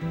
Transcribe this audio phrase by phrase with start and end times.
[0.00, 0.06] En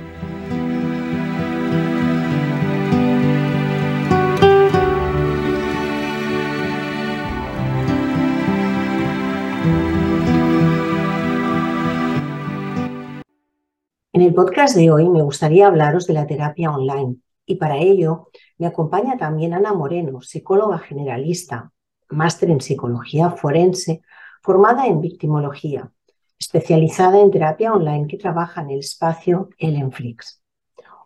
[14.24, 17.16] el podcast de hoy me gustaría hablaros de la terapia online
[17.46, 18.28] y para ello
[18.58, 21.72] me acompaña también Ana Moreno, psicóloga generalista,
[22.10, 24.02] máster en psicología forense,
[24.42, 25.94] formada en victimología,
[26.40, 30.42] especializada en terapia online que trabaja en el espacio Ellenflix.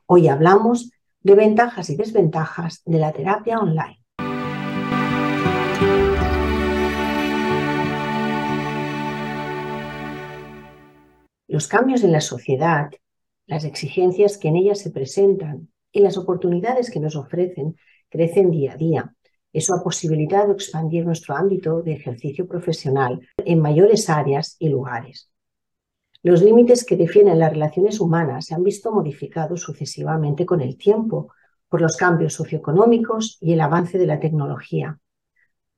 [0.05, 4.02] Hoy hablamos de ventajas y desventajas de la terapia online.
[11.48, 12.90] Los cambios en la sociedad,
[13.45, 17.76] las exigencias que en ella se presentan y las oportunidades que nos ofrecen
[18.09, 19.16] crecen día a día.
[19.54, 25.30] Eso ha posibilitado expandir nuestro ámbito de ejercicio profesional en mayores áreas y lugares.
[26.24, 31.34] Los límites que definen las relaciones humanas se han visto modificados sucesivamente con el tiempo
[31.68, 34.99] por los cambios socioeconómicos y el avance de la tecnología.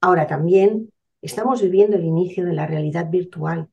[0.02, 3.70] Ahora también estamos viviendo el inicio de la realidad virtual,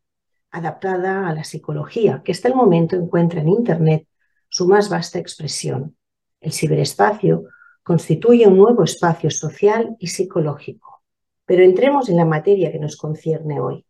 [0.53, 4.07] adaptada a la psicología, que hasta el momento encuentra en Internet
[4.49, 5.97] su más vasta expresión.
[6.41, 7.45] El ciberespacio
[7.91, 11.03] constituye un nuevo espacio social y psicológico.
[11.45, 13.85] Pero entremos en la materia que nos concierne hoy.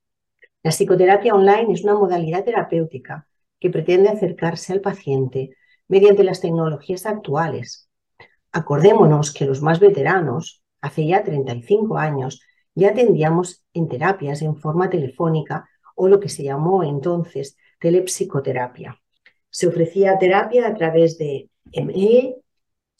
[0.62, 3.26] La psicoterapia online es una modalidad terapéutica
[3.58, 5.50] que pretende acercarse al paciente
[5.86, 7.90] mediante las tecnologías actuales.
[8.52, 12.40] Acordémonos que los más veteranos, hace ya 35 años,
[12.74, 18.98] ya atendíamos en terapias en forma telefónica o lo que se llamó entonces telepsicoterapia.
[19.50, 22.36] Se ofrecía terapia a través de email,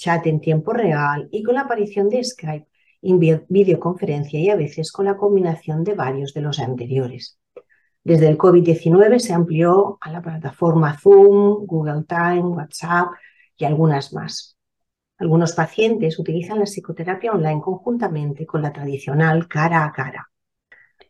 [0.01, 2.67] chat en tiempo real y con la aparición de Skype,
[3.49, 7.39] videoconferencia y a veces con la combinación de varios de los anteriores.
[8.03, 13.11] Desde el COVID-19 se amplió a la plataforma Zoom, Google Time, WhatsApp
[13.59, 14.57] y algunas más.
[15.19, 20.31] Algunos pacientes utilizan la psicoterapia online conjuntamente con la tradicional cara a cara.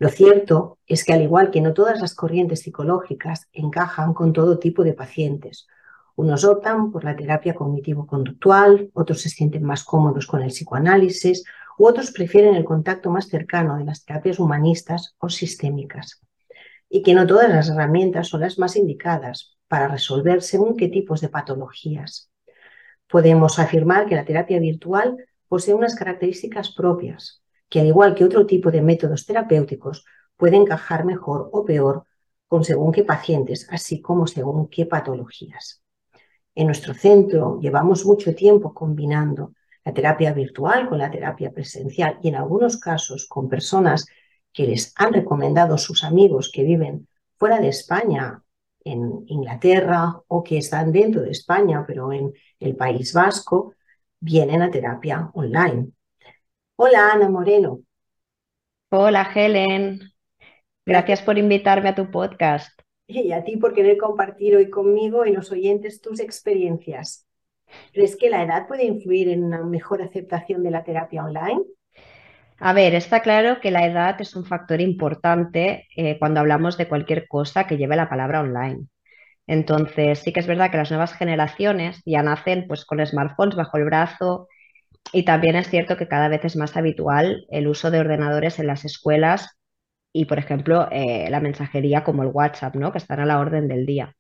[0.00, 4.58] Lo cierto es que al igual que no todas las corrientes psicológicas encajan con todo
[4.58, 5.68] tipo de pacientes,
[6.16, 11.44] unos optan por la terapia cognitivo-conductual, otros se sienten más cómodos con el psicoanálisis
[11.78, 16.20] u otros prefieren el contacto más cercano de las terapias humanistas o sistémicas.
[16.88, 21.20] Y que no todas las herramientas son las más indicadas para resolver según qué tipos
[21.20, 22.30] de patologías.
[23.08, 25.16] Podemos afirmar que la terapia virtual
[25.48, 30.04] posee unas características propias, que al igual que otro tipo de métodos terapéuticos,
[30.36, 32.04] puede encajar mejor o peor
[32.46, 35.82] con según qué pacientes, así como según qué patologías.
[36.54, 42.28] En nuestro centro llevamos mucho tiempo combinando la terapia virtual con la terapia presencial y
[42.28, 44.06] en algunos casos con personas
[44.52, 48.42] que les han recomendado sus amigos que viven fuera de España,
[48.84, 53.74] en Inglaterra o que están dentro de España, pero en el País Vasco,
[54.18, 55.88] vienen a terapia online.
[56.76, 57.80] Hola, Ana Moreno.
[58.90, 60.00] Hola, Helen.
[60.84, 62.79] Gracias por invitarme a tu podcast.
[63.12, 67.26] Y a ti por querer compartir hoy conmigo y los oyentes tus experiencias.
[67.92, 71.62] ¿Crees que la edad puede influir en una mejor aceptación de la terapia online?
[72.58, 76.88] A ver, está claro que la edad es un factor importante eh, cuando hablamos de
[76.88, 78.86] cualquier cosa que lleve la palabra online.
[79.46, 83.76] Entonces, sí que es verdad que las nuevas generaciones ya nacen pues, con smartphones bajo
[83.78, 84.46] el brazo
[85.12, 88.68] y también es cierto que cada vez es más habitual el uso de ordenadores en
[88.68, 89.58] las escuelas
[90.12, 92.92] y, por ejemplo, eh, la mensajería como el WhatsApp, ¿no?
[92.92, 94.16] que están a la orden del día.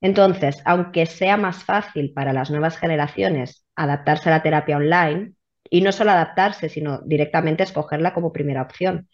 [0.00, 5.34] Entonces, aunque sea más fácil para las nuevas generaciones adaptarse a la terapia online,
[5.72, 9.08] y no solo adaptarse, sino directamente escogerla como primera opción,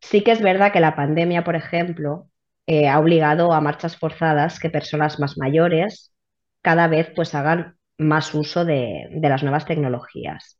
[0.00, 2.30] sí que es verdad que la pandemia, por ejemplo,
[2.66, 6.14] eh, ha obligado a marchas forzadas que personas más mayores
[6.62, 10.57] cada vez pues hagan más uso de, las nuevas tecnologías.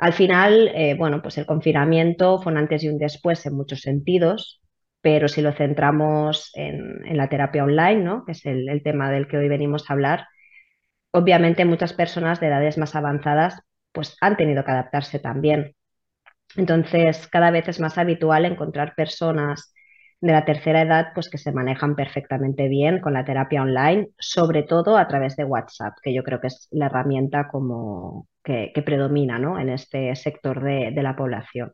[0.00, 3.82] Al final, eh, bueno, pues el confinamiento fue un antes y un después en muchos
[3.82, 4.62] sentidos,
[5.02, 8.24] pero si lo centramos en, la terapia online, ¿no?
[8.24, 10.26] que es el, tema del que hoy venimos a hablar,
[11.12, 13.60] obviamente muchas personas de edades más avanzadas
[13.92, 15.74] pues han tenido que adaptarse también.
[16.56, 19.74] Entonces, cada vez es más habitual encontrar personas
[20.22, 24.62] de la tercera edad, pues que se manejan perfectamente bien con la terapia online, sobre
[24.62, 29.38] todo a través de WhatsApp, que yo creo que es la herramienta como que, predomina
[29.38, 29.58] ¿no?
[29.58, 31.72] en este sector de, la población.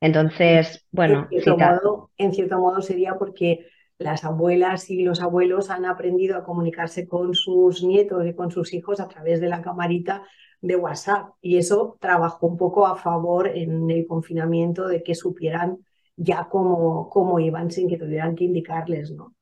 [0.00, 3.66] Entonces, bueno, en cierto, modo, en cierto modo sería porque
[3.98, 8.72] las abuelas y los abuelos han aprendido a comunicarse con sus nietos y con sus
[8.72, 10.22] hijos a través de la camarita
[10.60, 15.78] de WhatsApp y eso trabajó un poco a favor en el confinamiento de que supieran
[16.16, 19.34] ya cómo, cómo iban sin que tuvieran que indicarles, ¿no?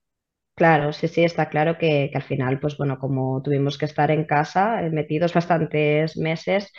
[0.56, 4.24] Claro, sí, sí, está claro que, al final, pues bueno, como tuvimos que estar en
[4.24, 6.72] casa, eh, metidos bastantes meses,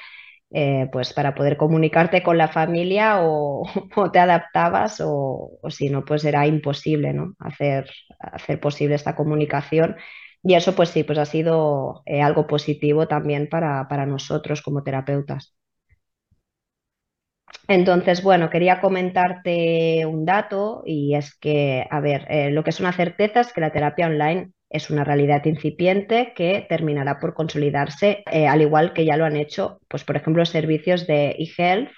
[0.49, 3.63] eh, pues para poder comunicarte con la familia o,
[4.11, 7.35] te adaptabas o, o si no, pues era imposible, ¿no?
[7.39, 7.87] Hacer,
[8.19, 9.95] hacer posible esta comunicación.
[10.43, 14.81] Y eso, pues sí, pues ha sido eh, algo positivo también para, para nosotros como
[14.83, 15.55] terapeutas.
[17.67, 22.79] Entonces, bueno, quería comentarte un dato y es que, a ver, eh, lo que es
[22.79, 28.23] una certeza es que la terapia online es una realidad incipiente que terminará por consolidarse,
[28.31, 31.91] eh, al igual que ya lo han hecho, pues, por ejemplo, servicios de eHealth.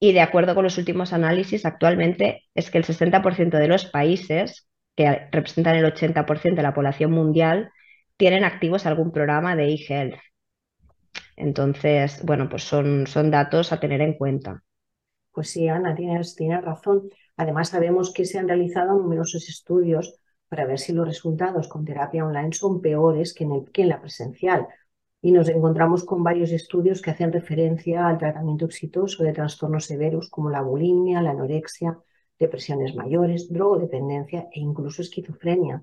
[0.00, 4.68] Y de acuerdo con los últimos análisis, actualmente es que el 60% de los países,
[4.96, 7.70] que representan el 80% de la población mundial,
[8.16, 10.18] tienen activos algún programa de eHealth.
[11.38, 14.62] Entonces, bueno, pues son, son datos a tener en cuenta.
[15.32, 17.08] Pues sí, Ana, tienes, razón.
[17.36, 20.18] Además, sabemos que se han realizado numerosos estudios
[20.48, 23.88] para ver si los resultados con terapia online son peores que en, el- que en
[23.90, 24.66] la presencial.
[25.22, 30.28] Y nos encontramos con varios estudios que hacen referencia al tratamiento exitoso de trastornos severos
[30.30, 31.98] como la bulimia, la anorexia,
[32.38, 35.82] depresiones mayores, drogodependencia e incluso esquizofrenia.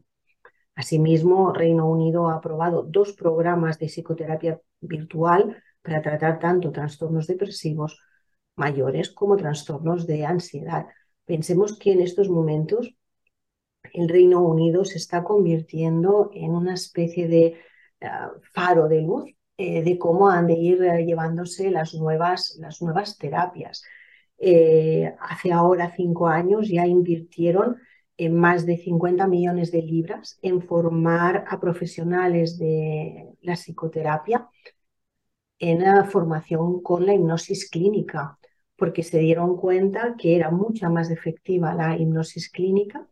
[0.76, 8.00] Asimismo, Reino Unido ha aprobado dos programas de psicoterapia virtual para tratar tanto trastornos depresivos
[8.56, 10.88] mayores como trastornos de ansiedad.
[11.26, 12.94] Pensemos que en estos momentos
[13.94, 17.58] el Reino Unido se está convirtiendo en una especie de
[18.02, 22.82] uh, faro de luz eh, de cómo han de ir eh, llevándose las nuevas, las
[22.82, 23.84] nuevas terapias.
[24.38, 27.78] Eh, hace ahora cinco años ya invirtieron
[28.18, 34.50] en más de 50 millones de libras en formar a profesionales de la psicoterapia
[35.60, 38.38] en la formación con la hipnosis clínica,
[38.76, 43.08] porque se dieron cuenta que era mucha más efectiva la hipnosis clínica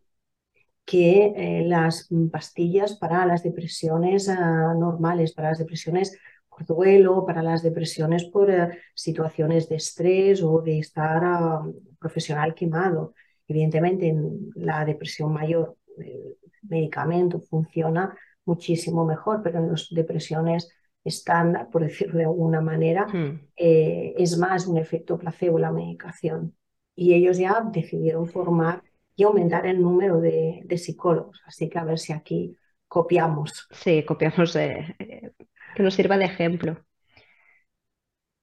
[0.84, 6.18] que eh, las pastillas para las depresiones uh, normales, para las depresiones
[6.48, 12.54] por duelo, para las depresiones por uh, situaciones de estrés o de estar uh, profesional
[12.54, 13.14] quemado.
[13.48, 20.70] Evidentemente, en la depresión mayor el medicamento funciona muchísimo mejor, pero en las depresiones
[21.04, 23.38] estándar, por decirlo de alguna manera, Hmm.
[23.56, 26.56] eh, es más un efecto placebo la medicación.
[26.96, 28.82] Y ellos ya decidieron formar
[29.16, 31.40] y aumentar el número de, de psicólogos.
[31.46, 32.56] Así que a ver si aquí
[32.88, 33.68] copiamos.
[33.70, 35.32] Sí, copiamos, eh, eh,
[35.74, 36.82] que nos sirva de ejemplo.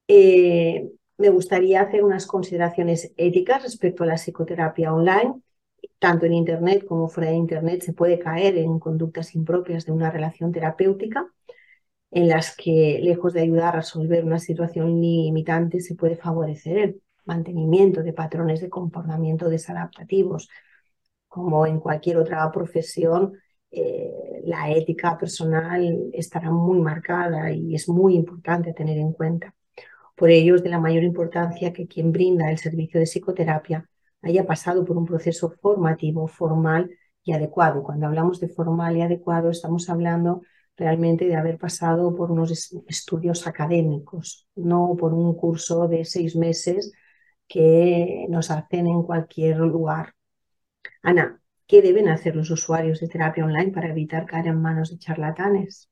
[0.07, 0.91] Eh,
[1.21, 5.41] me gustaría hacer unas consideraciones éticas respecto a la psicoterapia online.
[5.99, 10.09] Tanto en Internet como fuera de Internet se puede caer en conductas impropias de una
[10.09, 11.27] relación terapéutica
[12.09, 17.01] en las que, lejos de ayudar a resolver una situación limitante, se puede favorecer el
[17.25, 20.49] mantenimiento de patrones de comportamiento desadaptativos.
[21.27, 23.33] Como en cualquier otra profesión,
[23.69, 29.55] eh, la ética personal estará muy marcada y es muy importante tener en cuenta.
[30.21, 33.89] Por ello, es de la mayor importancia que quien brinda el servicio de psicoterapia
[34.21, 36.91] haya pasado por un proceso formativo, formal
[37.23, 37.81] y adecuado.
[37.81, 40.43] Cuando hablamos de formal y adecuado, estamos hablando
[40.77, 46.93] realmente de haber pasado por unos estudios académicos, no por un curso de seis meses
[47.47, 50.13] que nos hacen en cualquier lugar.
[51.01, 54.99] Ana, ¿qué deben hacer los usuarios de terapia online para evitar caer en manos de
[54.99, 55.90] charlatanes?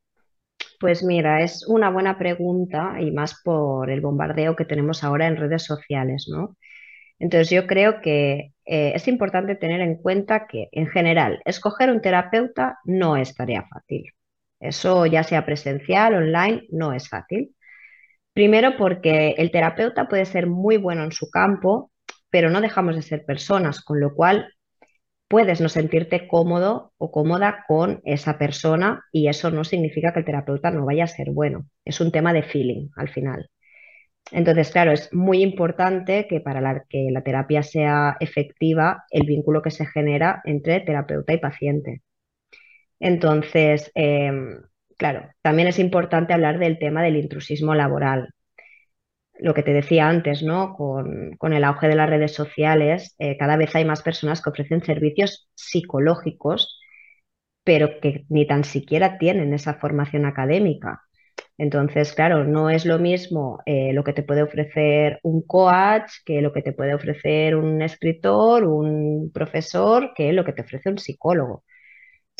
[0.80, 5.36] Pues mira, es una buena pregunta y más por el bombardeo que tenemos ahora en
[5.38, 6.58] redes sociales, ¿no?
[7.20, 12.02] Entonces yo creo que eh, es importante tener en cuenta que en general escoger un
[12.02, 14.06] terapeuta no es tarea fácil.
[14.60, 17.56] Eso ya sea presencial, online, no es fácil.
[18.34, 21.92] Primero porque el terapeuta puede ser muy bueno en su campo,
[22.30, 24.54] pero no dejamos de ser personas, con lo cual
[25.30, 30.26] puedes no sentirte cómodo o cómoda con esa persona y eso no significa que el
[30.26, 31.68] terapeuta no vaya a ser bueno.
[31.86, 33.50] Es un tema de feeling al final.
[34.32, 39.62] Entonces, claro, es muy importante que para la, que la terapia sea efectiva, el vínculo
[39.62, 42.02] que se genera entre terapeuta y paciente.
[43.00, 44.32] Entonces, eh,
[44.98, 48.30] claro, también es importante hablar del tema del intrusismo laboral.
[49.40, 50.74] Lo que te decía antes, ¿no?
[50.76, 54.84] Con, el auge de las redes sociales, eh, cada vez hay más personas que ofrecen
[54.84, 56.80] servicios psicológicos,
[57.64, 61.02] pero que ni tan siquiera tienen esa formación académica.
[61.58, 66.42] Entonces, claro, no es lo mismo eh, lo que te puede ofrecer un coach que
[66.42, 70.98] lo que te puede ofrecer un escritor, un profesor, que lo que te ofrece un
[71.00, 71.64] psicólogo.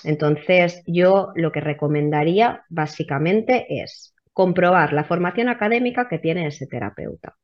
[0.04, 7.36] Entonces, yo lo que recomendaría básicamente es comprobar la formación académica que tiene ese terapeuta.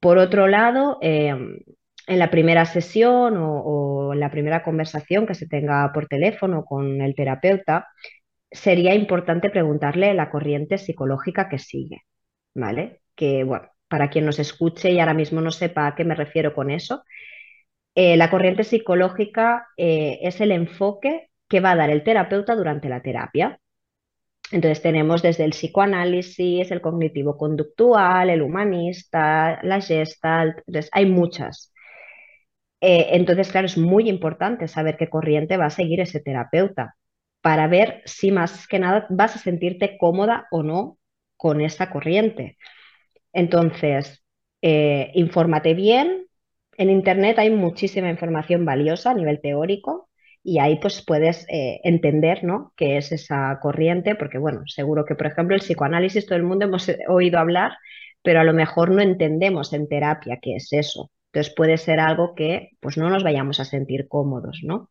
[0.00, 1.34] Por otro lado, eh,
[2.06, 7.00] en la primera sesión o, en la primera conversación que se tenga por teléfono con
[7.00, 7.88] el terapeuta,
[8.50, 12.02] sería importante preguntarle la corriente psicológica que sigue,
[12.54, 13.02] ¿vale?
[13.14, 16.54] Que, bueno, para quien nos escuche y ahora mismo no sepa a qué me refiero
[16.54, 17.04] con eso,
[17.94, 22.88] eh, la corriente psicológica eh, es el enfoque que va a dar el terapeuta durante
[22.88, 23.60] la terapia.
[24.52, 30.58] Entonces tenemos desde el psicoanálisis, el cognitivo-conductual, el humanista, la gestalt,
[30.92, 31.72] hay muchas.
[32.80, 36.96] Eh, entonces, claro, es muy importante saber qué corriente va a seguir ese terapeuta
[37.40, 40.98] para ver si más que nada vas a sentirte cómoda o no
[41.36, 42.58] con esa corriente.
[43.32, 44.24] Entonces,
[44.62, 46.26] eh, infórmate bien.
[46.76, 50.08] En Internet hay muchísima información valiosa a nivel teórico
[50.44, 52.72] y ahí pues puedes eh, entender ¿no?
[52.76, 56.66] qué es esa corriente, porque bueno, seguro que por ejemplo el psicoanálisis todo el mundo
[56.66, 57.72] hemos oído hablar,
[58.22, 61.10] pero a lo mejor no entendemos en terapia qué es eso.
[61.32, 64.90] Entonces puede ser algo que pues no nos vayamos a sentir cómodos, ¿no?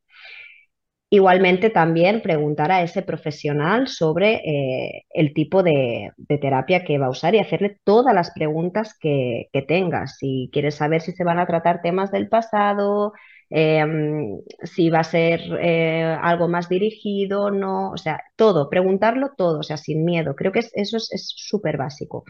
[1.13, 7.12] Igualmente también preguntar a ese profesional sobre eh, el tipo de, terapia que va a
[7.12, 10.17] usar y hacerle todas las preguntas que, tengas.
[10.17, 13.13] Si quieres saber si se van a tratar temas del pasado,
[13.53, 19.60] em, si va a ser eh, algo más dirigido, no, o sea, todo, preguntarlo todo,
[19.60, 20.36] o sea, sin miedo.
[20.36, 22.24] Creo que eso es súper básico.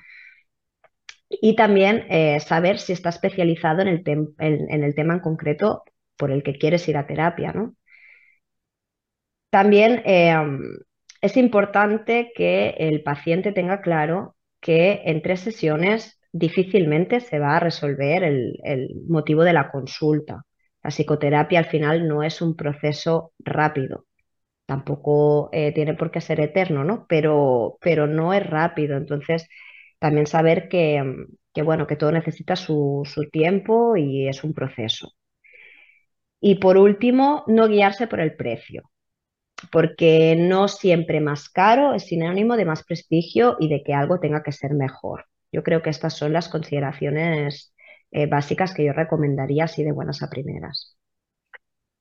[1.30, 4.04] Y también eh, saber si está especializado en el,
[4.38, 5.84] en el tema en concreto
[6.18, 7.76] por el que quieres ir a terapia, ¿no?
[9.50, 10.60] También em,
[11.22, 17.60] es importante que el paciente tenga claro que en tres sesiones difícilmente se va a
[17.60, 18.56] resolver el,
[19.08, 20.44] motivo de la consulta.
[20.84, 24.06] La psicoterapia al final no es un proceso rápido.
[24.66, 27.06] Tampoco eh, tiene por qué ser eterno, ¿no?
[27.08, 28.98] Pero, pero no es rápido.
[28.98, 29.48] Entonces,
[30.00, 31.04] también saber que,
[31.64, 35.14] bueno, que todo necesita su tiempo y es un proceso.
[36.40, 38.84] Y por último, no guiarse por el precio
[39.72, 44.44] porque no siempre más caro es sinónimo de más prestigio y de que algo tenga
[44.44, 45.26] que ser mejor.
[45.52, 47.73] Yo creo que estas son las consideraciones
[48.14, 50.96] eh, básicas que yo recomendaría así de buenas a primeras.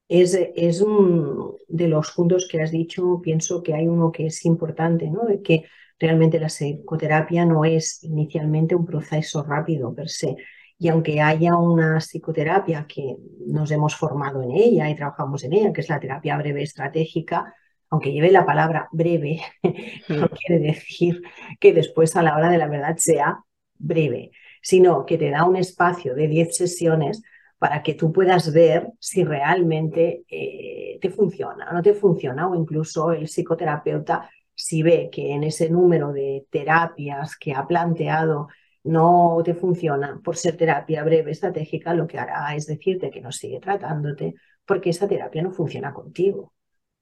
[0.08, 4.44] Es, es un de los puntos que has dicho, pienso que hay uno que es
[4.44, 5.24] importante, ¿no?
[5.24, 5.64] De que
[5.98, 10.36] realmente la psicoterapia no es inicialmente un proceso rápido per se.
[10.78, 13.16] Y aunque haya una psicoterapia que
[13.46, 17.54] nos hemos formado en ella y trabajamos en ella, que es la terapia breve estratégica,
[17.88, 19.40] aunque lleve la palabra breve,
[20.08, 21.22] no quiere decir
[21.58, 23.44] que después a la hora de la verdad sea
[23.78, 27.22] breve, sino que te da un espacio de 10 sesiones
[27.58, 32.54] para que tú puedas ver si realmente eh, te funciona o no te funciona, o
[32.54, 38.48] incluso el psicoterapeuta, si ve que en ese número de terapias que ha planteado
[38.84, 43.30] no te funciona por ser terapia breve estratégica, lo que hará es decirte que no
[43.30, 44.34] sigue tratándote
[44.66, 46.52] porque esa terapia no funciona contigo.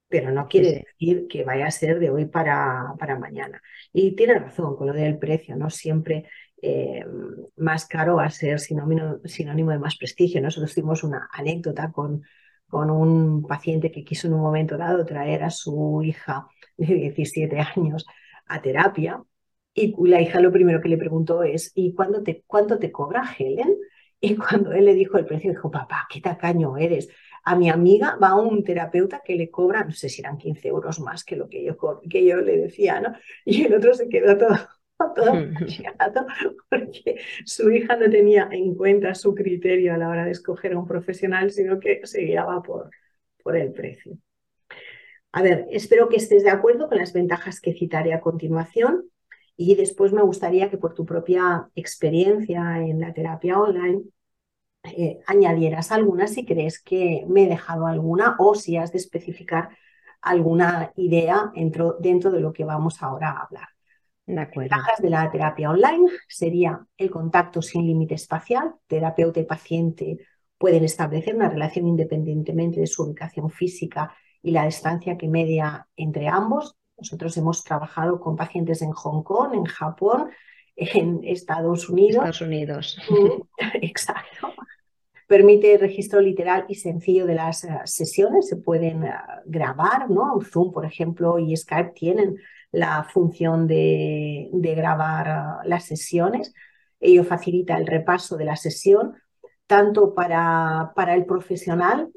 [0.09, 3.63] Pero no quiere decir que vaya a ser de hoy para, para mañana.
[3.93, 6.27] Y tiene razón con lo del precio, no siempre
[6.63, 7.05] eh,
[7.57, 9.19] más caro va a ser sinónimo,
[9.73, 10.41] de más prestigio.
[10.41, 12.23] Nosotros tuvimos una anécdota con,
[12.69, 17.59] con un paciente que quiso en un momento dado traer a su hija de 17
[17.59, 18.07] años
[18.47, 19.23] a terapia
[19.75, 23.25] y la hija lo primero que le preguntó es, ¿y cuándo te, cuánto te cobra
[23.39, 23.77] Helen?
[24.21, 27.09] Y cuando él le dijo el precio, dijo, papá, qué tacaño eres.
[27.45, 31.01] A mi amiga va un terapeuta que le cobra, no sé si eran 15 euros
[31.01, 31.77] más que lo que yo,
[32.09, 33.15] que yo le decía, ¿no?
[33.47, 34.59] Y el otro se quedó todo,
[35.15, 35.33] todo
[36.71, 40.79] porque su hija no tenía en cuenta su criterio a la hora de escoger a
[40.79, 42.91] un profesional, sino que se guiaba por,
[43.43, 44.17] por el precio.
[45.33, 49.11] A ver, espero que estés de acuerdo con las ventajas que citaré a continuación.
[49.57, 54.05] Y después me gustaría que por tu propia experiencia en la terapia online
[54.85, 59.77] eh, añadieras alguna si crees que me he dejado alguna o si has de especificar
[60.23, 63.69] alguna idea dentro, dentro de lo que vamos ahora a hablar.
[64.35, 68.75] Las ventajas de la terapia online sería el contacto sin límite espacial.
[68.87, 70.19] Terapeuta y paciente
[70.59, 76.29] pueden establecer una relación independientemente de su ubicación física y la distancia que media entre
[76.29, 76.77] ambos.
[76.97, 80.31] Nosotros hemos trabajado con pacientes en Hong Kong, en Japón,
[80.77, 82.17] en Estados Unidos.
[82.17, 82.99] Estados Unidos.
[83.81, 84.53] Exacto.
[85.27, 88.49] Permite registro literal y sencillo de las eh, sesiones.
[88.49, 89.13] Se pueden eh,
[89.47, 90.41] grabar, ¿no?
[90.43, 92.37] Zoom, por ejemplo, y Skype tienen
[92.73, 96.53] la función de, grabar eh, las sesiones.
[97.01, 99.15] Ello facilita el repaso de la sesión,
[99.67, 102.11] tanto para, para el profesional,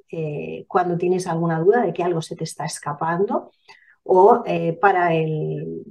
[0.67, 3.51] cuando tienes alguna duda de que algo se te está escapando,
[4.03, 5.83] o eh, para el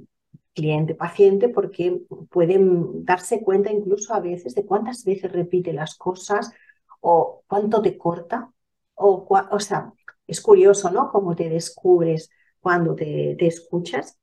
[0.53, 6.51] cliente paciente porque pueden darse cuenta incluso a veces de cuántas veces repite las cosas
[7.01, 8.51] o cuánto te corta,
[8.95, 9.91] o, o sea,
[10.27, 11.11] es curioso, ¿no?
[11.11, 12.29] Cómo te descubres
[12.61, 14.17] cuando te escuchas.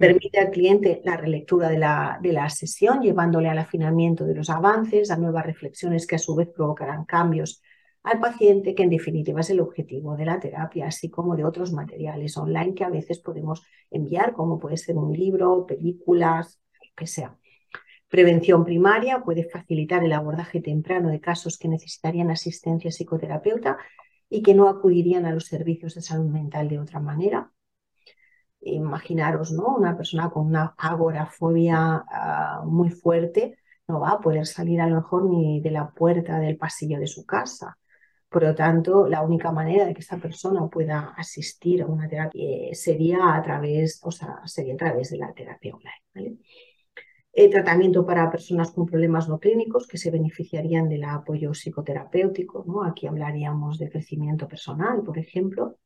[0.00, 4.48] Permite al cliente la relectura de la, de la sesión, llevándole al afinamiento de los
[4.48, 7.60] avances, a nuevas reflexiones que a su vez provocarán cambios
[8.02, 11.74] al paciente, que en definitiva es el objetivo de la terapia, así como de otros
[11.74, 17.06] materiales online que a veces podemos enviar, como puede ser un libro, películas, lo que
[17.06, 17.36] sea.
[18.08, 23.76] Prevención primaria puede facilitar el abordaje temprano de casos que necesitarían asistencia psicoterapeuta
[24.30, 27.52] y que no acudirían a los servicios de salud mental de otra manera.
[28.62, 29.76] Imaginaros, ¿no?
[29.76, 34.96] Una persona con una agorafobia ah, muy fuerte no va a poder salir a lo
[34.96, 37.76] mejor ni de la puerta del pasillo de su casa.
[38.28, 42.72] Por lo tanto, la única manera de que esta persona pueda asistir a una terapia
[42.74, 46.38] sería a través, o sea, sería a través de la terapia online.
[47.32, 52.64] El eh, tratamiento para personas con problemas no clínicos que se beneficiarían del apoyo psicoterapéutico.
[52.66, 52.84] ¿no?
[52.84, 55.78] Aquí hablaríamos de crecimiento personal, por ejemplo.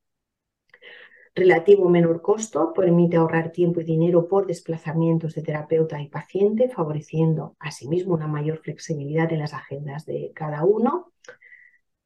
[1.37, 7.57] Relativo menor costo permite ahorrar tiempo y dinero por desplazamientos de terapeuta y paciente, favoreciendo
[7.59, 11.12] asimismo una mayor flexibilidad en las agendas de cada uno.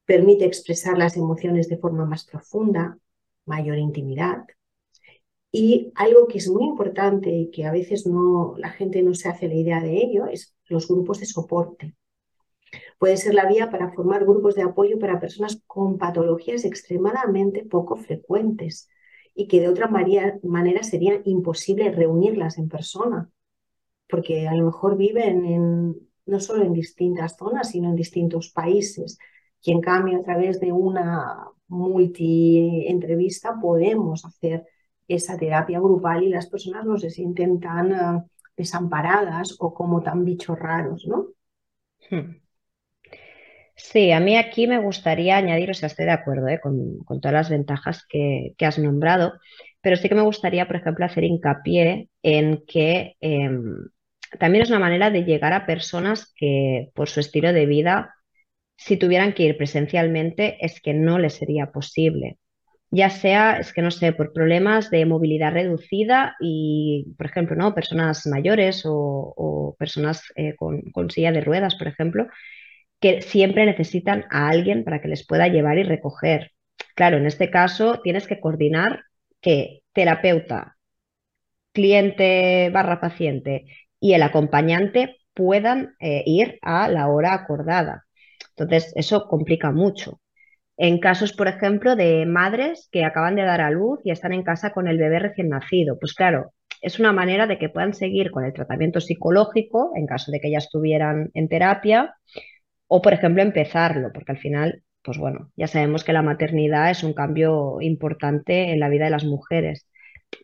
[0.07, 2.99] Permite expresar las emociones de forma más profunda,
[3.45, 4.47] mayor intimidad,
[5.53, 9.29] y algo que es muy importante y que a veces no, la gente no se
[9.29, 11.95] hace la idea de ello es los grupos de soporte.
[12.99, 17.97] Puede ser la vía para formar grupos de apoyo para personas con patologías extremadamente poco
[17.97, 18.89] frecuentes
[19.39, 23.31] y que de otra manera sería imposible reunirlas en persona,
[24.11, 29.17] porque a lo mejor viven en, no solo en distintas zonas, sino en distintos países.
[29.63, 34.67] Y en cambio, a través de una multi-entrevista podemos hacer
[35.07, 38.27] esa terapia grupal y las personas no se sienten tan ah,
[38.57, 41.29] desamparadas o como tan bichos raros, ¿no?
[42.11, 42.41] Hmm.
[43.79, 46.61] Sí, a mí aquí me gustaría añadir, o sea, estoy de acuerdo ¿eh?
[46.61, 49.35] con, todas las ventajas que, has nombrado,
[49.81, 53.89] pero sí que me gustaría, por ejemplo, hacer hincapié en que em,
[54.39, 58.15] también es una manera de llegar a personas que por su estilo de vida,
[58.77, 62.39] si tuvieran que ir presencialmente, es que no les sería posible
[62.91, 67.75] ya sea, es que no sé, por problemas de movilidad reducida y, por ejemplo, ¿no?
[67.75, 72.27] personas mayores o, personas eh, con, silla de ruedas, por ejemplo,
[73.01, 76.53] que siempre necesitan a alguien para que les pueda llevar y recoger.
[76.95, 79.05] Claro, en este caso tienes que coordinar
[79.41, 80.77] que terapeuta,
[81.73, 83.67] cliente barra paciente
[84.01, 88.05] y el acompañante puedan eh, ir a la hora acordada.
[88.57, 90.21] Entonces, eso complica mucho.
[90.77, 94.43] En casos, por ejemplo, de madres que acaban de dar a luz y están en
[94.43, 98.31] casa con el bebé recién nacido, pues claro, es una manera de que puedan seguir
[98.31, 102.15] con el tratamiento psicológico en caso de que ya estuvieran en terapia
[102.89, 107.05] o, por ejemplo, empezarlo, porque al final, pues bueno, ya sabemos que la maternidad es
[107.05, 109.89] un cambio importante en la vida de las mujeres,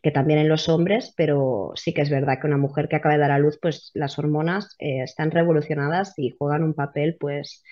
[0.03, 3.15] que también en los hombres, pero sí que es verdad que una mujer que acaba
[3.15, 7.63] de dar a luz, pues las hormonas eh, están revolucionadas y juegan un papel, pues,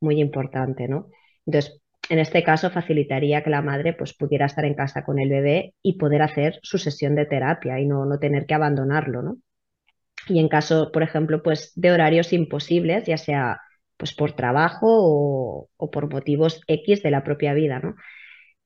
[0.00, 1.08] muy importante, ¿no?
[1.46, 5.28] Entonces, en este caso facilitaría que la madre pues, pudiera estar en casa con el
[5.28, 9.38] bebé y poder hacer su sesión de terapia y no, no tener que abandonarlo, ¿no?
[10.28, 13.60] Y en caso, por ejemplo, pues, de horarios imposibles, ya sea
[13.96, 17.94] pues, por trabajo o, por motivos X de la propia vida, ¿no?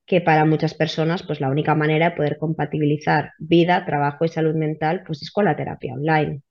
[0.05, 4.55] que para muchas personas pues la única manera de poder compatibilizar vida, trabajo y salud
[4.55, 6.41] mental pues es con la terapia online.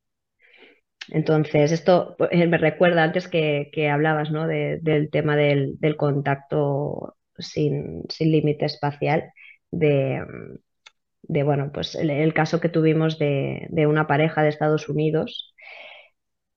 [1.08, 4.46] Entonces, esto eh, me recuerda antes que, hablabas ¿no?
[4.46, 9.32] del tema del, contacto sin, límite espacial,
[9.70, 10.22] de,
[11.44, 15.54] bueno, pues el, caso que tuvimos de, una pareja de Estados Unidos.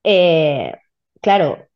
[0.04, 0.74] Eh,
[1.20, 1.68] claro,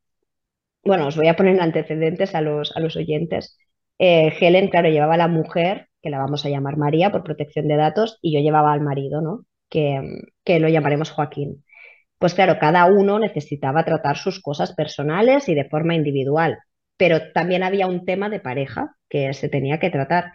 [0.88, 3.56] bueno, os voy a poner antecedentes a los, a los oyentes.
[3.98, 7.68] Eh, Helen, claro, llevaba a la mujer, que la vamos a llamar María por protección
[7.68, 9.44] de datos, y yo llevaba al marido, ¿no?
[9.68, 10.00] Que,
[10.44, 11.64] que lo llamaremos Joaquín
[12.18, 16.58] pues claro, cada uno necesitaba tratar sus cosas personales y de forma individual,
[16.96, 20.32] pero también había un tema de pareja que se tenía que tratar.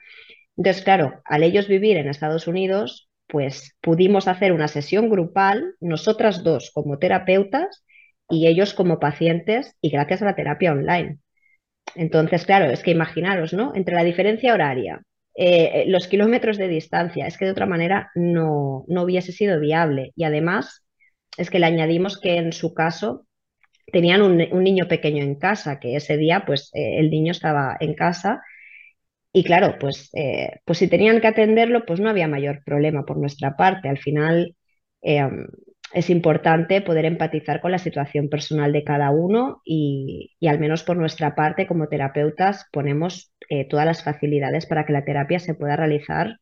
[0.58, 6.44] Entonces, claro, al ellos vivir en Estados Unidos, pues pudimos hacer una sesión grupal, nosotras
[6.44, 7.84] dos como terapeutas
[8.34, 11.20] y ellos como pacientes y gracias a la terapia online.
[11.96, 13.74] Entonces, claro, es que imaginaros, ¿no?
[13.76, 15.02] Entre la diferencia horaria,
[15.36, 20.12] eh, los kilómetros de distancia, es que de otra manera no, no hubiese sido viable.
[20.16, 20.86] Y además,
[21.38, 23.28] es que le añadimos que en su caso
[23.92, 27.94] tenían un, niño pequeño en casa, que ese día pues eh, el niño estaba en
[27.96, 28.42] casa
[29.34, 33.18] y claro, pues, eh, pues si tenían que atenderlo, pues no había mayor problema por
[33.18, 33.90] nuestra parte.
[33.90, 34.56] Al final,
[35.02, 35.28] eh,
[35.94, 40.98] es importante poder empatizar con la situación personal de cada uno y, al menos por
[40.98, 45.76] nuestra parte como terapeutas ponemos eh, todas las facilidades para que la terapia se pueda
[45.76, 46.40] realizar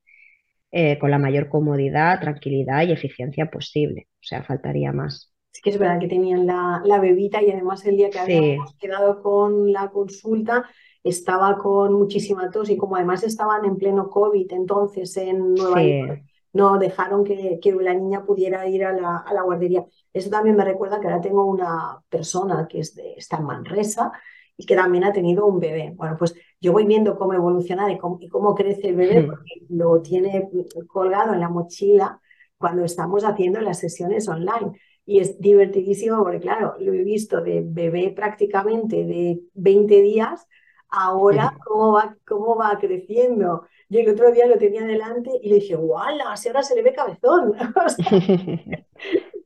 [0.72, 4.08] eh, con la mayor comodidad, tranquilidad y eficiencia posible.
[4.14, 5.34] O sea, faltaría más.
[5.52, 9.22] Sí que es verdad que tenían la, bebita y además el día que habíamos quedado
[9.22, 10.64] con la consulta
[11.04, 16.24] estaba con muchísima tos y como además estaban en pleno COVID entonces en Nueva York,
[16.54, 19.86] no dejaron que, la niña pudiera ir a la, guardería.
[20.14, 24.12] Eso también me recuerda que ahora tengo una persona que es de, está en Manresa
[24.58, 25.94] y que también ha tenido un bebé.
[25.96, 30.50] Bueno, pues yo voy viendo cómo evoluciona y cómo, crece el bebé, porque lo tiene
[30.88, 32.20] colgado en la mochila
[32.58, 34.74] cuando estamos haciendo las sesiones online.
[35.06, 40.48] Y es divertidísimo porque, claro, lo he visto de bebé prácticamente de 20 días,
[40.92, 43.66] ahora cómo va, cómo va creciendo.
[43.90, 46.38] Yo el otro día lo tenía delante y le dije, ¡guala!
[46.38, 47.54] Si ahora se le ve cabezón.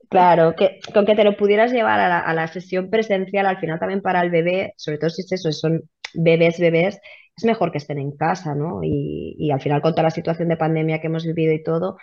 [0.09, 4.01] Claro, que con que te lo pudieras llevar a la, sesión presencial, al final también
[4.01, 6.99] para el bebé, sobre todo si es eso, son bebés, bebés,
[7.35, 8.79] es mejor que estén en casa, ¿no?
[8.83, 11.97] Y, al final con toda la situación de pandemia que hemos vivido y todo,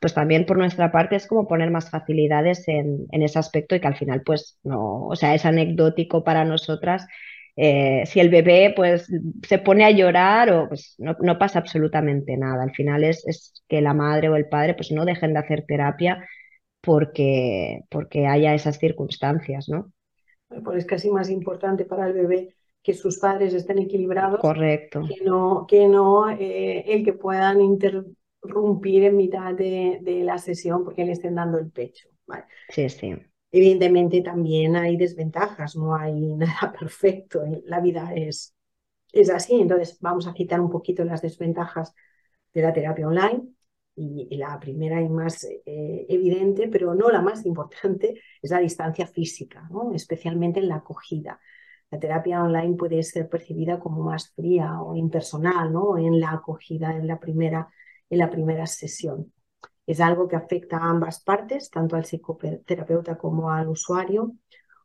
[0.00, 3.80] pues también por nuestra parte es como poner más facilidades en, en ese aspecto y
[3.80, 7.06] que al final pues no, o sea, es anecdótico para nosotras
[7.60, 9.10] eh, si el bebé pues
[9.44, 12.62] se pone a llorar o pues no, pasa absolutamente nada.
[12.62, 15.64] Al final es, es, que la madre o el padre pues no dejen de hacer
[15.66, 16.24] terapia
[16.80, 19.92] porque, porque haya esas circunstancias, ¿no?
[20.64, 24.38] Pues es casi más importante para el bebé que sus padres estén equilibrados.
[24.38, 25.02] Correcto.
[25.08, 30.84] Que no, que no eh, el que puedan interrumpir en mitad de, de, la sesión
[30.84, 32.08] porque le estén dando el pecho.
[32.68, 33.16] Sí, sí.
[33.50, 38.54] Evidentemente también hay desventajas, no hay nada perfecto, la vida es,
[39.12, 41.94] es así, entonces vamos a citar un poquito las desventajas
[42.52, 43.48] de la terapia online
[43.94, 49.06] y, la primera y más eh, evidente, pero no la más importante, es la distancia
[49.06, 49.92] física, ¿no?
[49.92, 51.40] especialmente en la acogida.
[51.90, 55.96] La terapia online puede ser percibida como más fría o impersonal ¿no?
[55.98, 57.68] en la acogida en la primera,
[58.10, 59.32] en la primera sesión.
[59.88, 64.34] Es algo que afecta a ambas partes, tanto al psicoterapeuta como al usuario.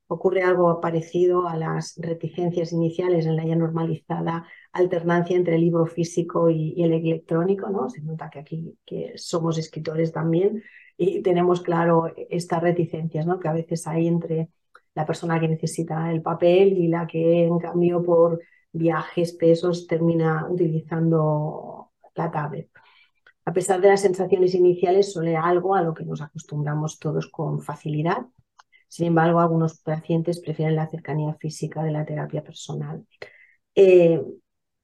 [0.08, 5.86] Ocurre algo parecido a las reticencias iniciales en la ya normalizada alternancia entre el libro
[5.88, 7.70] físico y, el electrónico.
[7.70, 7.90] ¿no?
[7.90, 10.64] Se nota que aquí que somos escritores también
[10.98, 13.40] y tenemos claro estas reticencias ¿no?
[13.42, 14.52] que a veces hay entre
[14.96, 18.40] la persona que necesita el papel y la que en cambio por
[18.72, 22.70] viajes pesos termina utilizando la tablet.
[23.46, 27.62] A pesar de las sensaciones iniciales, suele algo a lo que nos acostumbramos todos con
[27.62, 28.26] facilidad.
[28.88, 33.06] Sin embargo, algunos pacientes prefieren la cercanía física de la terapia personal.
[33.76, 34.22] Eh,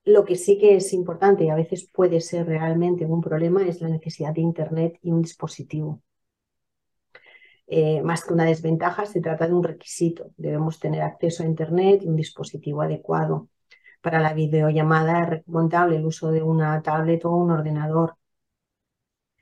[0.06, 3.82] lo que sí que es importante y a veces puede ser realmente un problema es
[3.82, 6.02] la necesidad de Internet y un dispositivo.
[7.68, 10.32] Eh, más que una desventaja, se trata de un requisito.
[10.38, 13.50] Debemos tener acceso a Internet y un dispositivo adecuado.
[14.02, 18.16] Para la videollamada es recomendable el uso de una tablet o un ordenador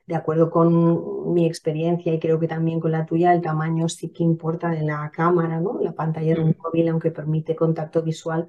[0.08, 4.10] de acuerdo con mi experiencia y creo que también con la tuya, el tamaño sí
[4.10, 5.80] que importa de la cámara, ¿no?
[5.82, 6.56] La pantalla de un mm.
[6.63, 8.48] móvil, aunque permite contacto visual,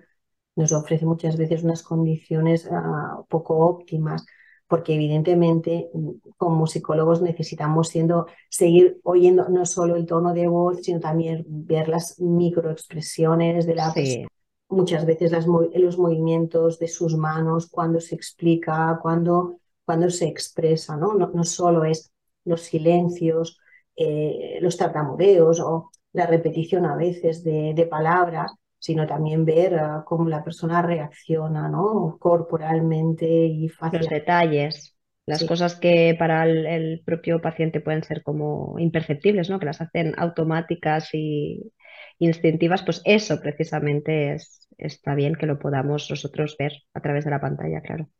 [0.54, 4.24] nos ofrece muchas veces unas condiciones ah, poco óptimas,
[4.68, 5.90] porque evidentemente
[6.36, 11.88] como psicólogos necesitamos siendo, seguir oyendo no solo el tono de voz, sino también ver
[11.88, 13.92] las microexpresiones de la
[14.68, 19.57] muchas veces las, los movimientos de sus manos, cuando se explica, cuando
[19.88, 21.14] cuando se expresa, ¿no?
[21.14, 22.12] No, solo es
[22.44, 23.58] los silencios,
[23.96, 30.28] eh, los tartamudeos o la repetición a veces de, palabras, sino también ver ah, cómo
[30.28, 32.18] la persona reacciona, ¿no?
[32.20, 34.14] Corporalmente y fácilmente.
[34.14, 39.58] Los detalles, las cosas que para el, propio paciente pueden ser como imperceptibles, ¿no?
[39.58, 41.72] Que las hacen automáticas y
[42.18, 47.30] instintivas, pues eso precisamente es, está bien que lo podamos nosotros ver a través de
[47.30, 48.10] la pantalla, claro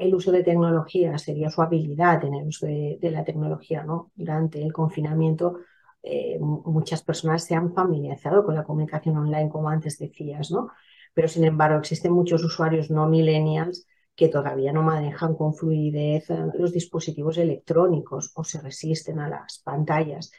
[0.00, 3.82] el uso de tecnología, sería su habilidad en el uso de, la tecnología.
[3.82, 4.12] ¿no?
[4.14, 5.58] Durante el confinamiento
[6.02, 10.70] eh, muchas personas se han familiarizado con la comunicación online, como antes decías, ¿no?
[11.14, 16.38] pero sin embargo existen muchos usuarios no millennials que todavía no manejan con fluidez eh,
[16.54, 20.30] los dispositivos electrónicos o se resisten a las pantallas.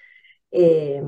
[0.52, 1.02] Eh,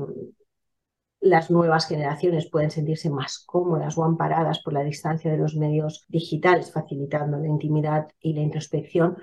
[1.20, 6.04] las nuevas generaciones pueden sentirse más cómodas o amparadas por la distancia de los medios
[6.08, 9.16] digitales, facilitando la intimidad y la introspección,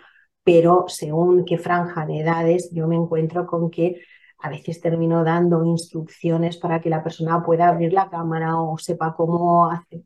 [0.44, 4.02] pero según qué franja de edades yo me encuentro con que
[4.40, 9.16] a veces termino dando instrucciones para que la persona pueda abrir la cámara o sepa
[9.16, 10.02] cómo hacer,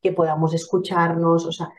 [0.00, 1.70] que podamos escucharnos, o sea,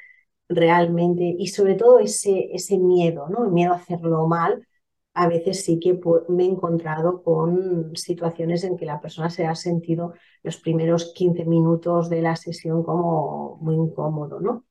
[0.48, 3.46] realmente, y sobre todo ese, ese miedo, ¿no?
[3.46, 4.66] El miedo a hacerlo mal,
[5.14, 6.00] a veces sí que
[6.30, 11.46] me he encontrado con situaciones en que la persona se ha sentido los primeros 15
[11.46, 14.66] minutos de la sesión como muy incómodo, ¿no?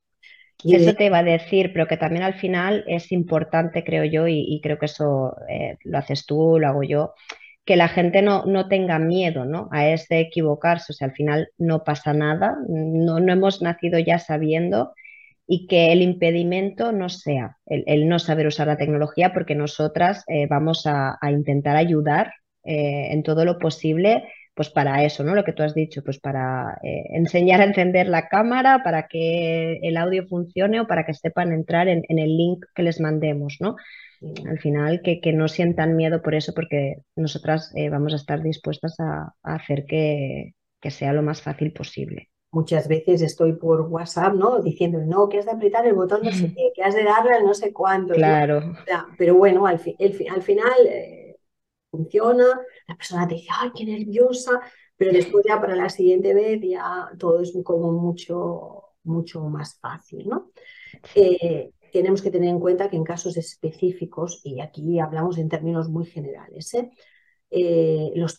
[0.65, 4.61] eso te iba a decir, pero que también al final es importante, creo yo, y,
[4.63, 7.15] creo que eso eh, lo haces tú, lo hago yo,
[7.65, 9.69] que la gente no, no tenga miedo ¿no?
[9.73, 14.93] a ese equivocarse, al final no pasa nada, no, no hemos nacido ya sabiendo
[15.47, 20.47] y que el impedimento no sea el, no saber usar la tecnología, porque nosotras eh,
[20.49, 22.33] vamos a, intentar ayudar
[22.65, 24.25] eh, en todo lo posible,
[24.55, 25.35] pues para eso, ¿no?
[25.35, 29.79] Lo que tú has dicho, pues para eh, enseñar a encender la cámara, para que
[29.83, 33.77] el audio funcione o para que sepan entrar en, el link que les mandemos, ¿no?
[34.49, 39.35] Al final, que, no sientan miedo por eso, porque nosotras vamos a estar dispuestas a,
[39.43, 40.55] hacer que
[40.91, 44.61] sea lo más fácil posible muchas veces estoy por WhatsApp, ¿no?
[44.61, 47.35] Diciendo, no, que has de apretar el botón no sé qué, que has de darle
[47.35, 48.15] al no sé cuánto.
[48.15, 48.75] Claro.
[49.19, 49.81] pero bueno, al,
[50.31, 51.37] al final eh,
[51.91, 52.45] funciona,
[52.87, 54.61] la persona te dice, ay, qué nerviosa,
[54.97, 60.29] pero después ya para la siguiente vez ya todo es como mucho, mucho más fácil,
[60.29, 60.53] ¿no?
[61.15, 65.89] Eh, tenemos que tener en cuenta que en casos específicos, y aquí hablamos en términos
[65.89, 66.91] muy generales, ¿eh?
[67.55, 68.39] Eh, los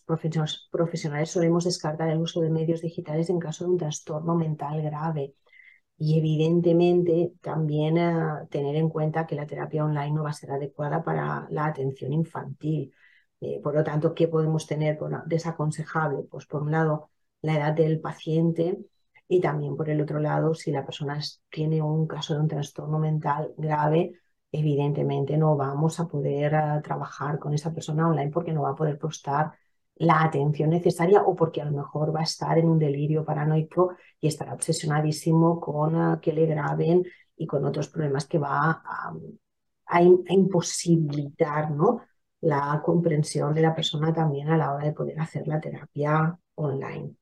[0.72, 5.36] profesionales solemos descartar el uso de medios digitales en caso de un trastorno mental grave.
[5.98, 10.52] Y evidentemente también eh, tener en cuenta que la terapia online no va a ser
[10.52, 12.94] adecuada para la atención infantil.
[13.42, 14.98] Eh, por lo tanto, ¿qué podemos tener
[15.28, 16.24] desaconsejable?
[16.30, 18.80] Pues por un lado, la edad del paciente
[19.28, 23.00] y también por el otro lado, si la persona tiene un caso de un trastorno
[23.00, 24.14] mental grave,
[24.54, 28.76] evidentemente no vamos a poder eh, trabajar con esa persona online porque no va a
[28.76, 29.52] poder prestar
[29.96, 33.96] la atención necesaria o porque a lo mejor va a estar en un delirio paranoico
[34.20, 37.04] y estará obsesionadísimo con eh, que le graben
[37.36, 39.14] y con otros problemas que va a,
[40.02, 42.02] imposibilitar ¿no?
[42.42, 47.16] la comprensión de la persona también a la hora de poder hacer la terapia online.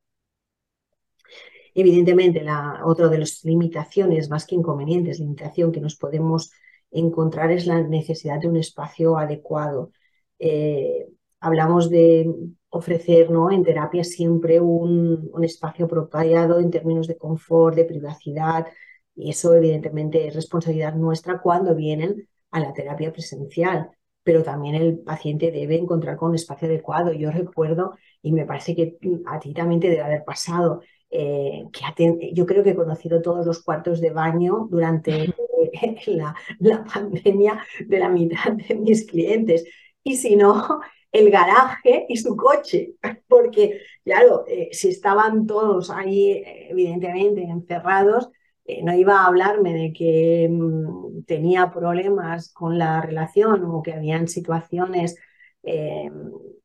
[1.74, 6.52] Evidentemente, la, otra de las limitaciones, más que inconvenientes, limitación que nos podemos
[6.92, 9.92] encontrar es la necesidad de un espacio adecuado.
[10.40, 11.08] Eh,
[11.40, 12.34] hablamos de
[12.70, 13.52] ofrecer ¿no?
[13.52, 18.68] en terapia siempre un, un, espacio apropiado en términos de confort, de privacidad,
[19.16, 23.92] y eso evidentemente es responsabilidad nuestra cuando vienen a la terapia presencial,
[24.24, 27.12] pero también el paciente debe encontrar con un espacio adecuado.
[27.14, 32.32] Yo recuerdo, y me parece que a ti también te debe haber pasado, eh, que
[32.34, 35.34] yo creo que he conocido todos los cuartos de baño durante
[36.08, 39.66] la, la, pandemia de la mitad de mis clientes.
[40.04, 40.82] Y si no,
[41.12, 42.96] el garaje y su coche,
[43.28, 48.30] porque claro, eh, si estaban todos ahí evidentemente encerrados,
[48.66, 53.94] eh, no iba a hablarme de que mm, tenía problemas con la relación o que
[53.94, 55.18] habían situaciones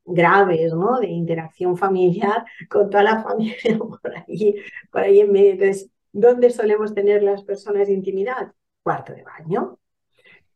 [0.06, 1.00] graves, ¿no?
[1.00, 4.56] De interacción familiar con toda la familia por ahí,
[4.90, 5.52] por ahí en medio.
[5.52, 8.52] Entonces, ¿dónde solemos tener las personas de intimidad?
[8.86, 9.80] Cuarto de baño.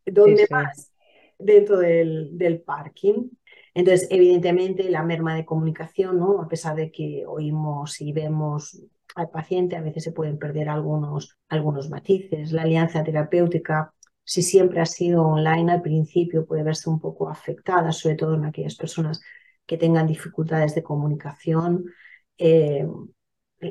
[0.06, 0.92] ¿Dónde más?
[1.36, 3.28] Dentro del, del parking.
[3.74, 6.40] Entonces, evidentemente, la merma de comunicación, ¿no?
[6.40, 8.80] A pesar de que oímos y vemos
[9.16, 12.52] al paciente, a veces se pueden perder algunos, algunos matices.
[12.52, 17.90] La alianza terapéutica si siempre ha sido online al principio, puede verse un poco afectada,
[17.90, 19.20] sobre todo en aquellas personas
[19.66, 21.86] que tengan dificultades de comunicación.
[22.38, 22.86] Eh,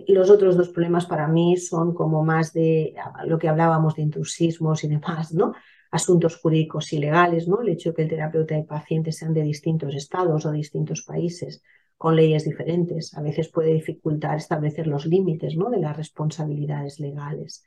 [0.08, 2.93] los otros dos problemas para mí son como más de
[3.25, 5.54] lo que hablábamos de intrusismos y demás, ¿no?
[5.91, 7.62] Asuntos jurídicos y legales, ¿no?
[7.62, 11.02] El hecho de que el terapeuta y el paciente sean de distintos estados o distintos
[11.02, 11.63] países
[11.97, 15.69] con leyes diferentes, a veces puede dificultar establecer los límites, ¿no?
[15.69, 17.65] De las responsabilidades legales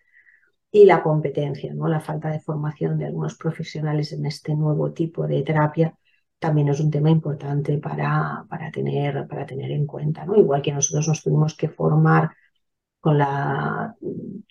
[0.71, 1.89] y la competencia, ¿no?
[1.89, 5.95] La falta de formación de algunos profesionales en este nuevo tipo de terapia
[6.43, 10.27] también es un tema importante para, para, tener, para tener en cuenta.
[10.27, 10.37] ¿no?
[10.37, 12.31] Igual que nosotros nos tuvimos que formar
[13.01, 13.95] con la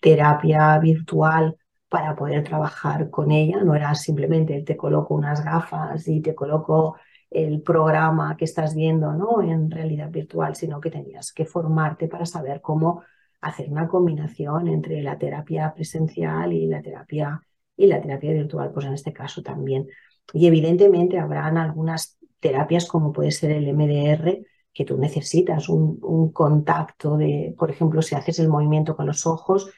[0.02, 1.58] terapia virtual
[1.90, 6.96] para poder trabajar con ella, no era simplemente te coloco unas gafas y te coloco
[7.30, 9.42] el programa que estás viendo ¿no?
[9.42, 13.04] en realidad virtual, sino que tenías que formarte para saber cómo
[13.42, 17.42] hacer una combinación entre la terapia presencial y la terapia
[17.76, 19.88] y la terapia virtual, pues en este caso también
[20.34, 27.18] y evidentemente habrán algunas terapias como puede ser el MDR, que tú necesitas un, contacto
[27.18, 29.70] de, por ejemplo, si haces el movimiento con los ojos,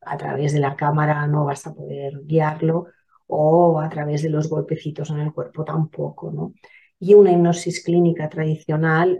[0.00, 2.86] a través de la cámara no vas a poder guiarlo
[3.26, 6.54] o a través de los golpecitos en el cuerpo tampoco, ¿no?
[6.98, 9.18] Y una hipnosis clínica tradicional,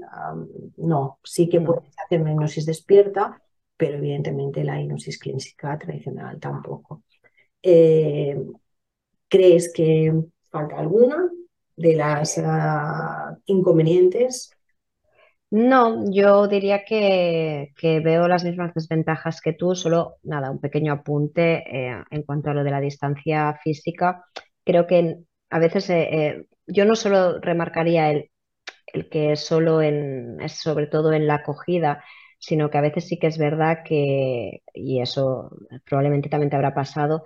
[0.76, 3.42] no, sí que puedes hacer una hipnosis despierta,
[3.76, 7.02] pero evidentemente la hipnosis clínica tradicional tampoco.
[7.62, 8.40] Eh,
[9.28, 10.12] ¿Crees que
[10.52, 11.28] falta alguna.
[11.76, 14.50] de las ah, inconvenientes.
[15.50, 21.64] No, yo diría que, veo las mismas desventajas que tú, solo nada, un pequeño apunte
[21.66, 24.24] eh, en cuanto a lo de la distancia física.
[24.64, 25.18] Creo que
[25.50, 28.30] a veces eh, yo no solo remarcaría el,
[28.86, 32.04] el que solo en, es sobre todo en la acogida,
[32.38, 35.50] sino que a veces sí que es verdad que, y eso
[35.84, 37.24] probablemente también te habrá pasado,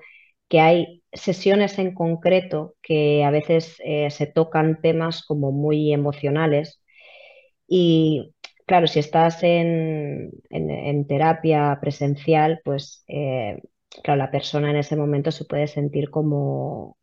[0.48, 6.80] que hay sesiones en concreto que a veces eh, se tocan temas como muy emocionales
[7.68, 8.34] y
[8.66, 10.32] claro, si estás en,
[11.08, 13.60] terapia presencial, pues eh,
[14.02, 16.96] claro, la persona en ese momento se puede sentir como,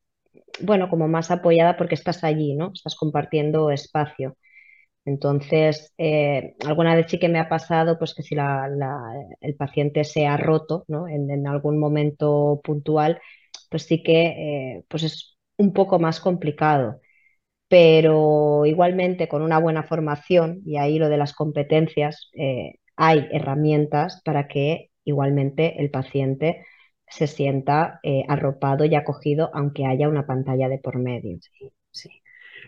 [0.61, 2.71] bueno, como más apoyada porque estás allí, ¿no?
[2.73, 4.37] Estás compartiendo espacio.
[5.05, 8.35] Entonces, eh, alguna vez sí que me ha pasado pues que si
[9.41, 11.07] el paciente se ha roto ¿no?
[11.07, 13.19] en, algún momento puntual,
[13.69, 17.01] pues sí que eh, pues es un poco más complicado.
[17.67, 24.21] Pero igualmente con una buena formación, y ahí lo de las competencias, eh, hay herramientas
[24.25, 26.65] para que igualmente el paciente
[27.07, 31.39] se sienta arropado y acogido, aunque haya una pantalla de por medio.
[31.41, 32.09] Sí, sí.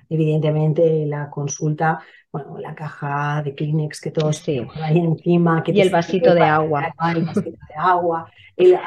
[0.10, 2.00] Evidentemente la consulta,
[2.36, 4.62] bueno, la caja de Kleenex que todos sí.
[4.82, 5.64] ahí encima.
[5.64, 6.94] Que y el vasito de agua.
[7.16, 8.78] El vasito de agua, el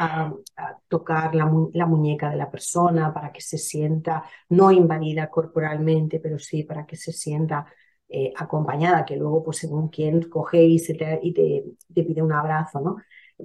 [0.86, 6.38] tocar la, la, muñeca de la persona para que se sienta, no invadida corporalmente, pero
[6.38, 7.64] sí para que se sienta
[8.06, 12.20] eh, acompañada, que luego, pues según quién coge y, se te, y te, te pide
[12.20, 12.96] un abrazo, ¿no?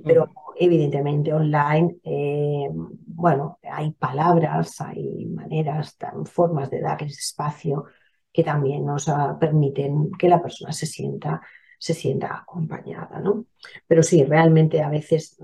[0.04, 7.86] pero evidentemente online, eh, bueno, hay palabras, hay maneras, formas de darles espacio
[8.34, 9.06] que también nos
[9.40, 11.42] permiten que la persona se sienta,
[11.78, 13.46] se sienta acompañada, ¿no?
[13.88, 15.38] Pero sí, realmente a veces,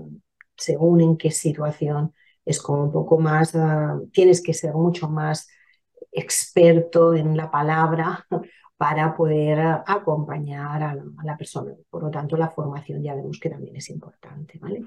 [0.56, 2.12] según en qué situación,
[2.44, 5.48] es como un poco más, ah, tienes que ser mucho más
[6.10, 8.26] experto en la palabra
[8.76, 11.72] para poder acompañar a la, persona.
[11.90, 14.58] Por lo tanto, la formación ya vemos que también es importante.
[14.58, 14.84] ¿vale?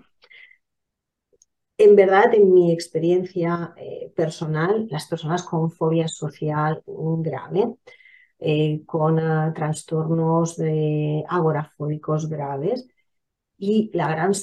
[1.77, 7.73] En verdad, en mi experiencia eh, personal, las personas con fobia social grave,
[8.39, 12.87] eh, con ah, trastornos de agorafóbicos graves,
[13.57, 14.33] y la gran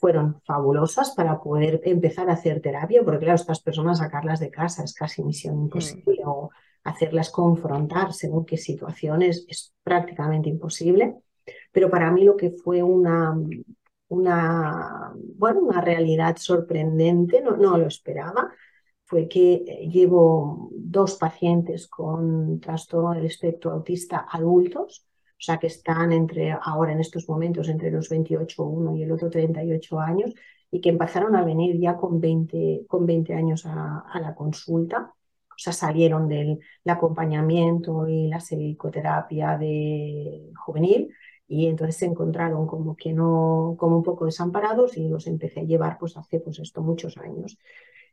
[0.00, 4.82] fueron fabulosas para poder empezar a hacer terapia, porque claro, estas personas sacarlas de casa
[4.82, 6.50] es casi misión imposible o
[6.82, 11.14] hacerlas confrontar según qué situaciones es prácticamente imposible.
[11.72, 13.36] Pero para mí lo que fue una,
[14.08, 18.52] una, bueno, una realidad sorprendente, no, no lo esperaba,
[19.04, 25.66] fue que eh, llevo dos pacientes con trastorno del espectro autista adultos, o sea que
[25.66, 30.32] están entre ahora en estos momentos entre los 28 uno y el otro 38 años
[30.70, 35.14] y que empezaron a venir ya con 20, con 20 años a, la consulta.
[35.48, 41.14] O sea, salieron del acompañamiento y la psicoterapia de juvenil
[41.46, 45.64] y entonces se encontraron como que no, como un poco desamparados y los empecé a
[45.64, 47.58] llevar pues hace pues esto muchos años.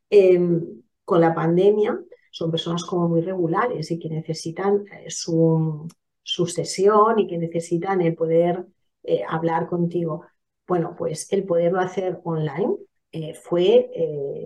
[0.10, 2.00] Em, con la pandemia
[2.32, 5.88] son personas como muy regulares y que necesitan eh, su,
[6.24, 8.66] su, sesión y que necesitan el poder
[9.04, 10.26] eh, hablar contigo.
[10.68, 12.76] Bueno, pues el poderlo hacer online
[13.12, 13.90] eh, fue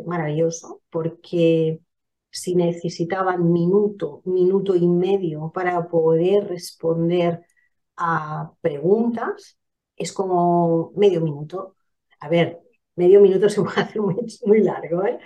[0.06, 1.82] maravilloso porque
[2.32, 7.46] si necesitaban minuto, minuto y medio para poder responder
[7.98, 9.58] a preguntas,
[9.96, 11.76] es como medio minuto.
[12.20, 12.60] A ver,
[12.96, 15.20] medio minuto se puede hacer muy, largo, ¿eh?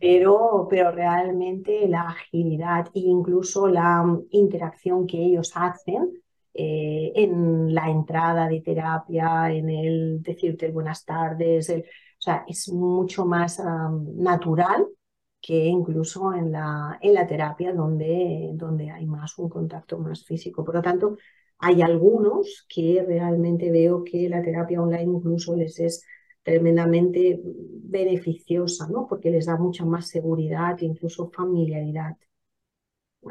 [0.00, 6.12] pero, pero realmente la agilidad e incluso la interacción que ellos hacen
[6.52, 11.82] eh, en la entrada de terapia, en el decirte buenas tardes, o
[12.18, 14.86] sea, es mucho más natural
[15.44, 20.64] que incluso en la, en la terapia donde, donde hay más un contacto más físico.
[20.64, 21.18] Por lo tanto,
[21.64, 26.04] hay algunos que realmente veo que la terapia online incluso les es
[26.42, 29.06] tremendamente beneficiosa, ¿no?
[29.08, 32.16] porque les da mucha más seguridad e incluso familiaridad.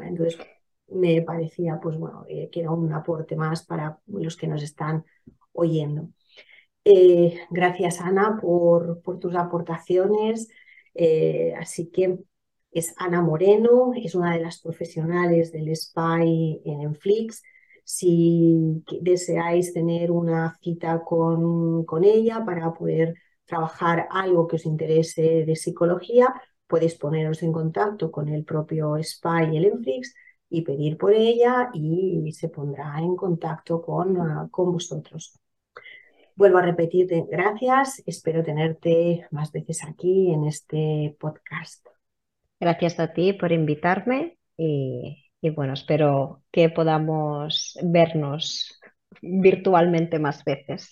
[0.02, 0.38] entonces,
[0.88, 5.04] me parecía pues, bueno, eh, que era un aporte más para los que nos están
[5.52, 6.08] oyendo.
[6.84, 10.48] Eh, gracias, Ana, por, tus aportaciones.
[10.94, 12.18] Eh, así que
[12.72, 17.42] es Ana Moreno, es una de las profesionales del SPY en Enflix.
[17.84, 23.14] Si deseáis tener una cita con, con ella para poder
[23.44, 26.32] trabajar algo que os interese de psicología,
[26.66, 30.14] podéis poneros en contacto con el propio SPY y el Enflix
[30.48, 35.38] y pedir por ella y se pondrá en contacto con, ah, con vosotros.
[36.36, 41.86] Vuelvo a repetirte gracias, espero tenerte más veces aquí en este podcast.
[42.58, 44.38] Gracias a ti por invitarme
[45.44, 48.80] y bueno, espero que podamos vernos
[49.20, 50.90] virtualmente más veces.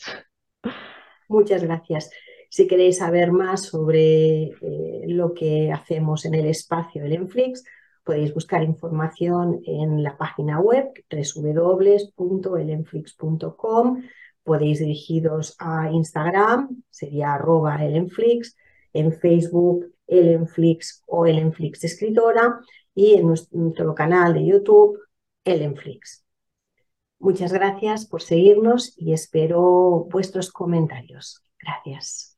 [1.26, 2.11] Muchas gracias.
[2.50, 7.64] Si queréis saber más sobre eh, lo que hacemos en el espacio del Enflix,
[8.05, 14.03] podéis buscar información en la página web www.elenflix.com.
[14.44, 18.55] Podéis dirigiros a Instagram, sería arroba elenflix,
[18.92, 22.61] en Facebook Elenflix o Elenflix Escritora
[22.95, 24.99] y en nuestro canal de YouTube
[25.45, 26.24] Elenflix.
[27.18, 31.45] Muchas gracias por seguirnos y espero vuestros comentarios.
[31.61, 32.31] Gracias.